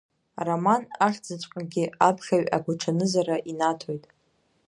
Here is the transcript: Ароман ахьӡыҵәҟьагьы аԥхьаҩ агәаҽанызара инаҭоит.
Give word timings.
Ароман 0.39 0.81
ахьӡыҵәҟьагьы 1.05 1.85
аԥхьаҩ 2.07 2.45
агәаҽанызара 2.55 3.37
инаҭоит. 3.51 4.05